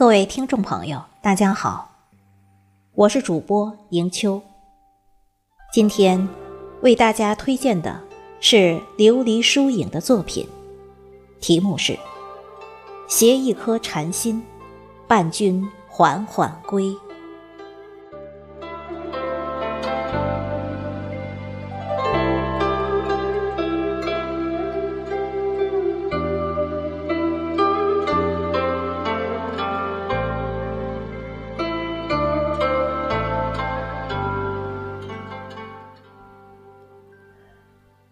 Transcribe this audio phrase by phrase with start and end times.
[0.00, 1.90] 各位听众朋友，大家好，
[2.94, 4.40] 我是主播迎秋。
[5.74, 6.26] 今天
[6.80, 8.00] 为大家推荐的
[8.40, 10.48] 是琉璃疏影的作品，
[11.38, 11.92] 题目是
[13.08, 14.42] 《携一颗禅心，
[15.06, 16.84] 伴君缓缓归》。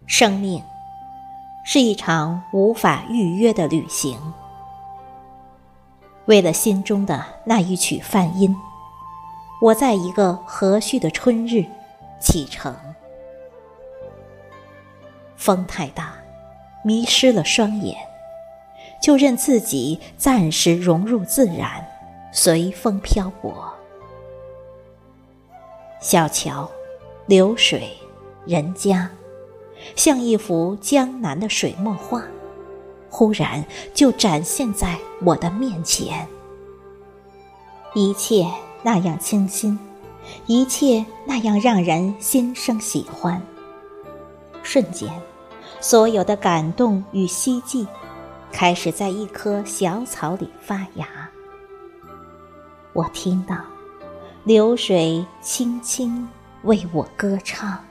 [0.09, 0.61] 生命
[1.63, 4.19] 是一场无法预约的旅行。
[6.25, 8.53] 为了心中的那一曲梵音，
[9.61, 11.63] 我在一个和煦的春日
[12.19, 12.75] 启程。
[15.37, 16.15] 风太大，
[16.83, 17.95] 迷失了双眼，
[18.99, 21.87] 就任自己暂时融入自然，
[22.31, 23.71] 随风漂泊。
[26.01, 26.67] 小桥、
[27.27, 27.95] 流水、
[28.47, 29.07] 人家。
[29.95, 32.23] 像一幅江南的水墨画，
[33.09, 33.63] 忽然
[33.93, 36.27] 就展现在我的面前。
[37.93, 38.45] 一切
[38.83, 39.77] 那样清新，
[40.45, 43.41] 一切那样让人心生喜欢。
[44.61, 45.09] 瞬间，
[45.79, 47.87] 所有的感动与希冀，
[48.51, 51.07] 开始在一棵小草里发芽。
[52.93, 53.55] 我听到
[54.43, 56.27] 流水轻轻
[56.63, 57.83] 为我歌唱。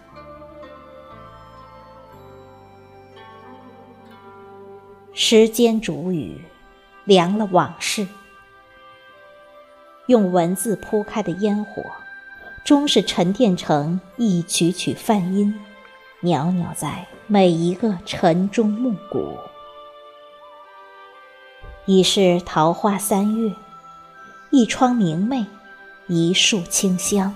[5.20, 6.40] 时间煮雨，
[7.04, 8.06] 凉了往事。
[10.06, 11.82] 用文字铺开的烟火，
[12.64, 15.52] 终是沉淀成一曲曲梵音，
[16.20, 19.36] 袅袅在每一个晨钟暮鼓。
[21.84, 23.52] 已是桃花三月，
[24.50, 25.44] 一窗明媚，
[26.06, 27.34] 一树清香。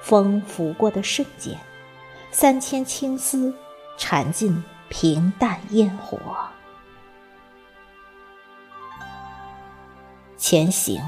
[0.00, 1.56] 风拂过的瞬间，
[2.32, 3.54] 三千青丝
[3.96, 4.60] 缠进。
[4.92, 6.18] 平淡烟火，
[10.36, 11.00] 前行，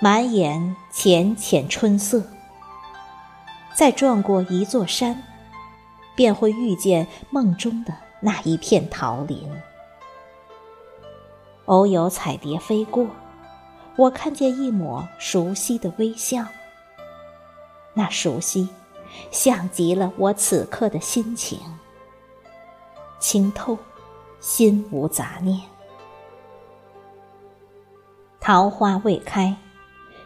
[0.00, 2.22] 满眼浅浅春色。
[3.74, 5.20] 再转过一座山，
[6.14, 9.50] 便会遇见梦中的那一片桃林。
[11.64, 13.08] 偶有彩蝶飞过，
[13.96, 16.46] 我看见一抹熟悉的微笑。
[17.92, 18.68] 那熟悉，
[19.32, 21.58] 像极了我此刻的心情。
[23.26, 23.78] 清透，
[24.38, 25.58] 心无杂念。
[28.38, 29.56] 桃花未开，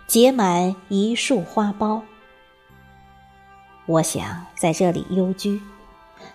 [0.09, 2.03] 结满一树花苞。
[3.87, 5.63] 我想在这里幽居，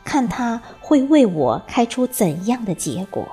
[0.06, 3.28] 看它会为我开出怎样的结果。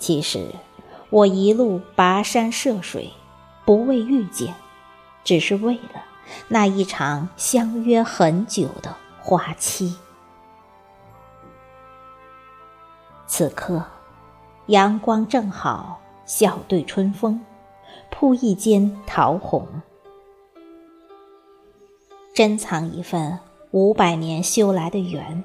[0.00, 0.52] 其实，
[1.08, 3.12] 我一路跋山涉水，
[3.64, 4.56] 不为遇见，
[5.22, 6.02] 只是为了
[6.48, 9.96] 那一场相约很久的花期。
[13.38, 13.80] 此刻，
[14.66, 17.40] 阳光正好，笑对春风，
[18.10, 19.64] 铺一间桃红。
[22.34, 23.38] 珍藏一份
[23.70, 25.44] 五百年修来的缘，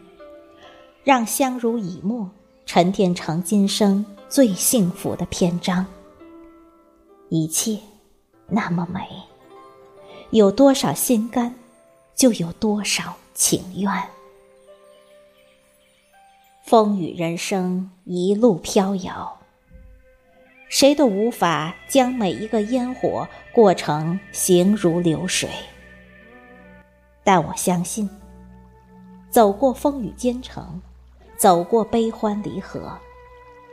[1.03, 2.27] 让相濡以沫，
[2.65, 5.85] 沉淀成今生最幸福的篇章。
[7.29, 7.77] 一切
[8.47, 9.07] 那么美，
[10.31, 11.53] 有多少心甘，
[12.15, 13.87] 就有多少情愿。
[16.63, 19.37] 风雨人生，一路飘摇。
[20.69, 25.49] 谁都无法将每一个烟火过成行如流水，
[27.21, 28.09] 但我相信，
[29.29, 30.81] 走过风雨兼程，
[31.35, 32.97] 走过悲欢离合，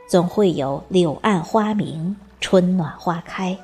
[0.05, 3.57] 总会有柳暗花明，春暖花开。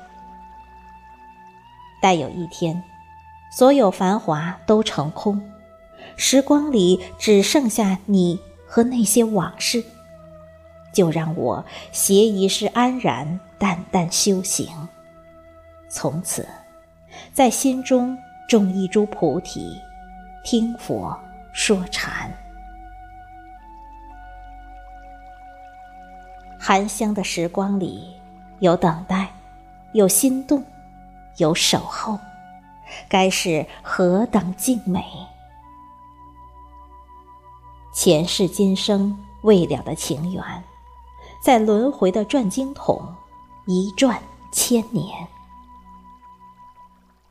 [2.00, 2.82] 待有一天，
[3.52, 5.38] 所有繁华都成空，
[6.16, 8.40] 时光里只剩下你。
[8.68, 9.82] 和那些往事，
[10.92, 14.68] 就让我携一世安然，淡淡修行。
[15.88, 16.46] 从此，
[17.32, 18.16] 在心中
[18.46, 19.80] 种一株菩提，
[20.44, 21.18] 听佛
[21.52, 22.30] 说禅。
[26.60, 28.14] 含香的时光里，
[28.58, 29.30] 有等待，
[29.92, 30.62] 有心动，
[31.38, 32.18] 有守候，
[33.08, 35.02] 该是何等静美！
[38.08, 40.42] 前世今生未了的情缘，
[41.42, 43.14] 在轮回的转经筒
[43.66, 44.18] 一转
[44.50, 45.28] 千年。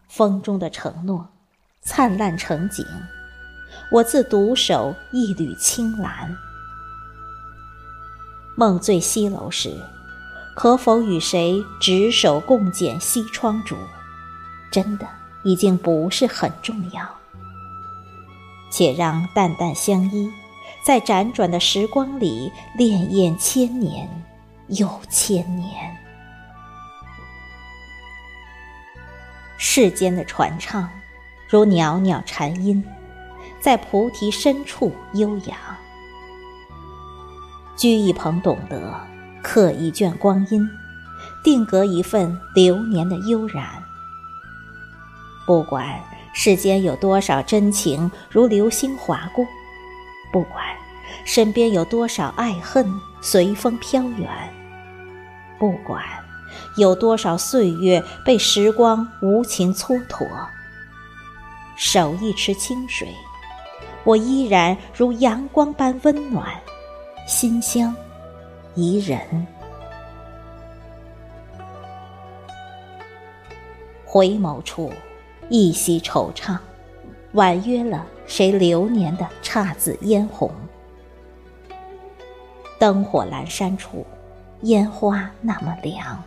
[0.08, 1.28] 风中的承诺，
[1.82, 2.86] 灿烂成景，
[3.92, 6.38] 我自独守一缕青蓝。
[8.56, 9.76] 梦醉西楼时，
[10.56, 13.76] 可否与谁执手共剪西窗烛，
[14.70, 15.08] 真的
[15.44, 17.04] 已经不是很重要。
[18.70, 20.32] 且让淡淡相依，
[20.88, 24.08] 在辗转的时光里潋滟千年
[24.68, 25.68] 又千年。
[29.58, 30.90] 世间的传唱，
[31.50, 32.82] 如袅袅禅音，
[33.60, 35.58] 在菩提深处悠扬。
[37.76, 38.98] 居一棚，懂得。
[39.44, 40.66] 刻一卷光阴，
[41.44, 43.84] 定格一份流年的悠然。
[45.46, 46.00] 不管
[46.34, 49.46] 世间有多少真情如流星划过，
[50.32, 50.66] 不管
[51.28, 52.90] 身边有多少爱恨
[53.20, 54.30] 随风飘远，
[55.60, 56.02] 不管
[56.78, 60.26] 有多少岁月被时光无情蹉跎，
[61.76, 63.14] 手一池清水，
[64.06, 66.48] 我依然如阳光般温暖，
[67.28, 67.94] 馨香。
[68.74, 69.20] 宜人，
[74.06, 74.94] 回眸处，
[75.50, 76.58] 一袭惆怅，
[77.34, 80.50] 婉约了谁流年的姹紫嫣红。
[82.80, 84.06] 灯火阑珊处，
[84.62, 86.24] 烟花那么凉。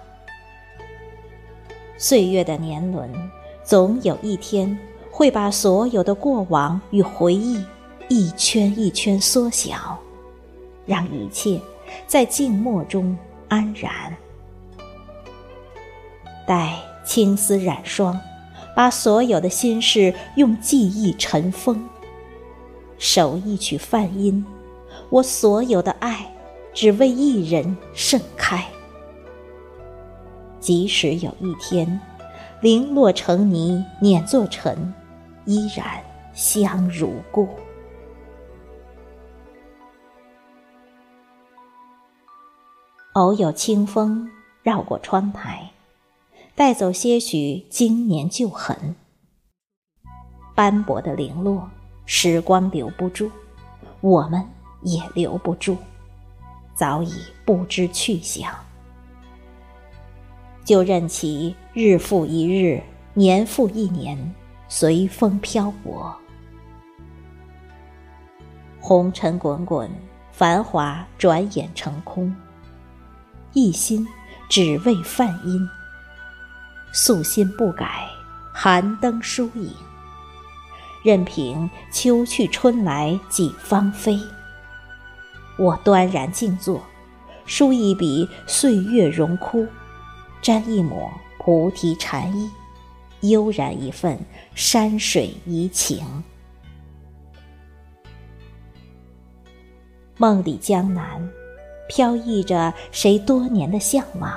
[1.97, 3.11] 岁月的年轮，
[3.63, 4.79] 总有一天
[5.11, 7.65] 会把所有的过往与回忆
[8.09, 9.99] 一圈一圈缩小，
[10.87, 11.61] 让一切。
[12.07, 13.19] 在静默中
[13.49, 14.17] 安然，
[16.47, 18.19] 待青丝染霜，
[18.77, 21.85] 把所有的心事用记忆尘封。
[22.97, 24.47] 守一曲梵音，
[25.09, 26.33] 我所有的爱，
[26.73, 28.65] 只为一人盛开。
[30.59, 32.01] 即使有一天，
[32.61, 34.93] 零落成泥碾作尘，
[35.47, 36.03] 依然
[36.35, 37.49] 香如故。
[43.15, 44.31] 偶有清风
[44.63, 45.71] 绕过窗台，
[46.55, 48.95] 带走些许经年旧痕。
[50.55, 51.69] 斑驳的零落，
[52.05, 53.31] 时光留不住，
[54.01, 54.47] 我们
[54.83, 55.77] 也留不住，
[56.75, 57.13] 早已
[57.45, 58.53] 不知去向。
[60.65, 62.83] 就任其日复一日，
[63.15, 64.35] 年复一年，
[64.69, 66.17] 随风漂泊。
[68.79, 69.91] 红尘滚滚，
[70.33, 72.35] 繁华转眼成空。
[73.53, 74.07] 一心
[74.49, 75.69] 只为梵音，
[76.93, 78.07] 素心不改，
[78.55, 79.75] 寒灯疏影。
[81.03, 84.21] 任凭秋去春来几芳菲，
[85.61, 86.81] 我端然静坐，
[87.45, 89.67] 书一笔岁月荣枯，
[90.41, 92.51] 沾一抹菩提禅意，
[93.29, 94.19] 悠然一份
[94.55, 96.03] 山水怡情。
[100.17, 101.31] 梦里江南。
[101.93, 104.33] 飘逸着谁多年的向往？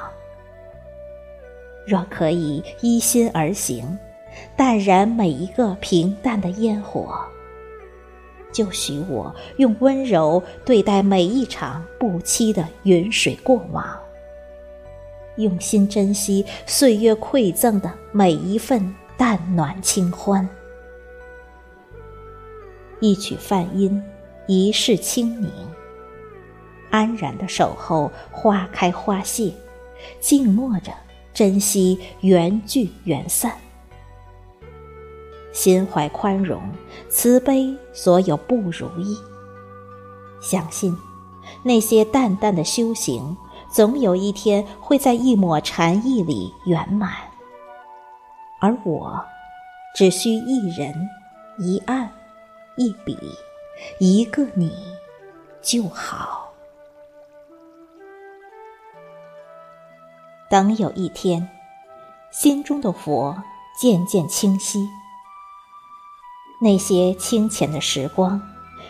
[1.85, 3.95] 若可以依心而行，
[4.57, 7.23] 淡然每一个平淡的烟火，
[8.53, 13.85] 就许我用温柔对待每一场不期的云水过往，
[15.37, 20.47] 用心珍惜岁月馈赠的每一份淡暖清欢。
[22.99, 24.01] 一曲梵音，
[24.47, 25.51] 一世清明。
[26.89, 29.51] 安然的守候花开花谢，
[30.19, 30.93] 静默着
[31.33, 33.57] 珍惜缘聚缘散，
[35.53, 36.61] 心怀宽容，
[37.09, 39.17] 慈悲所有不如意。
[40.41, 40.97] 相信
[41.63, 43.37] 那些淡淡的修行，
[43.71, 47.13] 总有一天会在一抹禅意里圆满。
[48.59, 49.23] 而我，
[49.95, 50.93] 只需一人、
[51.59, 52.11] 一案、
[52.75, 53.17] 一笔、
[53.99, 54.71] 一个你，
[55.61, 56.51] 就好。
[60.49, 61.49] 等有一天，
[62.31, 63.41] 心中的佛
[63.79, 64.87] 渐渐清晰，
[66.63, 68.41] 那些清浅的时光，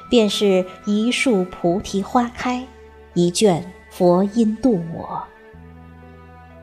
[0.07, 2.63] 便是一树菩提花开，
[3.15, 5.23] 一卷佛音度我。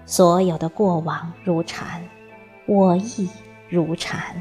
[0.07, 2.01] 所有的过往如禅，
[2.67, 3.29] 我亦
[3.69, 4.41] 如禅。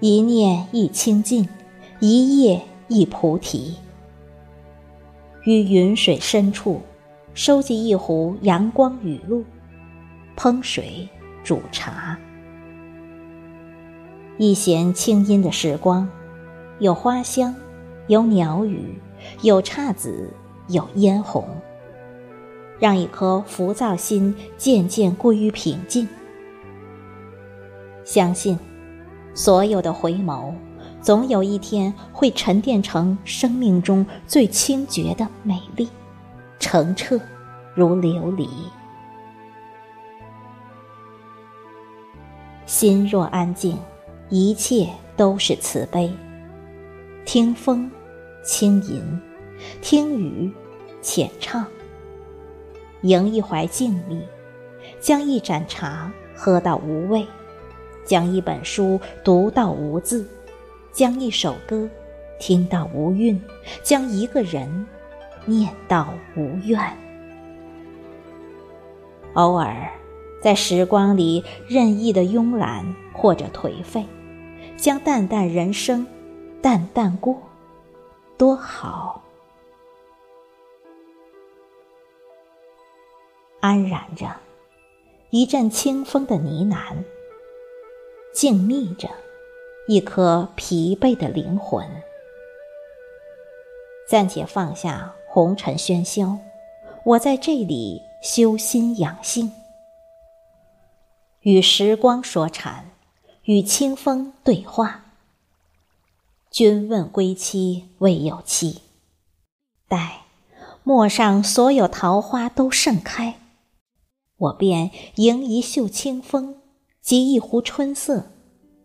[0.00, 1.48] 一念一清净，
[1.98, 3.74] 一叶一菩提，
[5.44, 6.82] 于云水深处。
[7.32, 9.42] 收集一壶阳光雨露，
[10.36, 11.08] 烹水
[11.42, 12.16] 煮茶，
[14.36, 16.08] 一弦清音的时光，
[16.80, 17.54] 有花香，
[18.08, 19.00] 有鸟语，
[19.42, 20.28] 有姹紫，
[20.66, 21.46] 有嫣红，
[22.80, 26.08] 让一颗浮躁心渐渐归于平静。
[28.02, 28.58] 相信，
[29.34, 30.52] 所有的回眸，
[31.00, 35.88] 总有一天会沉淀成生命中最清绝的美丽。
[36.58, 37.20] 澄澈
[37.74, 38.48] 如琉璃。
[42.66, 43.78] 心若安静，
[44.30, 46.10] 一切都是慈悲。
[47.24, 47.90] 听风，
[48.42, 49.00] 轻吟；
[49.82, 50.50] 听雨，
[51.02, 51.66] 浅唱。
[53.02, 54.22] 迎一怀静谧，
[54.98, 57.26] 将一盏茶喝到无味，
[58.04, 60.26] 将一本书读到无字，
[60.90, 61.88] 将一首歌
[62.40, 63.40] 听到无韵，
[63.82, 64.86] 将一个人
[65.44, 66.80] 念到无怨。
[69.34, 69.90] 偶尔，
[70.40, 74.04] 在时光里任意的慵懒或者颓废，
[74.76, 76.06] 将淡淡人生。
[76.60, 77.38] 淡淡过，
[78.38, 79.22] 多好。
[83.60, 84.34] 安然着，
[85.28, 86.96] 一阵清风的呢喃，
[88.32, 89.10] 静谧着
[89.88, 91.86] 一颗疲惫的灵魂。
[94.08, 96.38] 暂且放下红尘喧嚣，
[97.04, 99.52] 我在这里修心养性，
[101.40, 102.90] 与时光说禅，
[103.44, 105.04] 与清风对话。
[106.50, 108.80] 君问归期未有期，
[109.88, 110.22] 待
[110.82, 113.40] 陌上所有桃花都盛开，
[114.36, 116.56] 我便迎一袖清风，
[117.02, 118.30] 集一壶春色，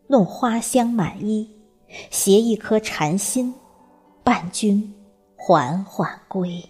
[0.08, 1.50] 弄花香满衣，
[2.10, 3.54] 携一颗禅心，
[4.24, 4.94] 伴君
[5.36, 6.68] 缓缓归。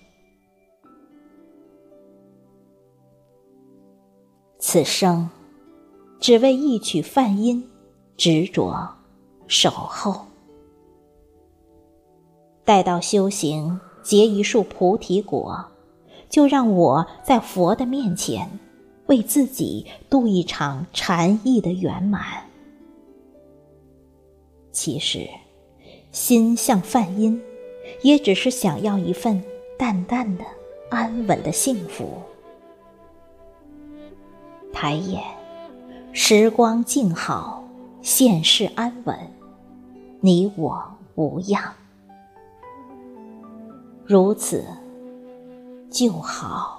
[4.59, 5.29] 此生
[6.19, 7.69] 只为一曲梵音，
[8.19, 8.89] 执着
[9.47, 10.25] 守候。
[12.65, 15.65] 待到修行结一束菩提果，
[16.29, 18.59] 就让我在佛的面前，
[19.07, 22.21] 为自己度一场禅意的圆满。
[24.73, 25.25] 其实，
[26.11, 27.41] 心像梵音，
[28.01, 29.41] 也只是想要一份
[29.77, 30.43] 淡淡的、
[30.89, 32.21] 安稳的幸福。
[34.73, 35.23] 抬眼，
[36.11, 37.63] 时光静好，
[38.01, 39.17] 现世安稳，
[40.21, 40.81] 你我
[41.15, 41.61] 无恙。
[44.05, 44.65] 如此
[45.89, 46.78] 就好。